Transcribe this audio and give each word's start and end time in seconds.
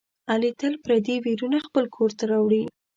علي 0.31 0.51
تل 0.59 0.73
پردي 0.83 1.15
ویرونه 1.23 1.59
خپل 1.67 1.85
کورته 1.95 2.23
راوړي. 2.31 2.63